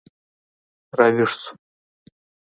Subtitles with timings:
[0.97, 1.51] راویښ شو